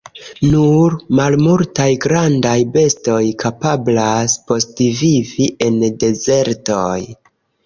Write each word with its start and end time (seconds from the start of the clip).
Nur 0.51 0.93
malmultaj 1.19 1.87
grandaj 2.05 2.53
bestoj 2.77 3.19
kapablas 3.45 4.35
postvivi 4.49 5.47
en 5.69 5.79
dezertoj. 6.07 6.97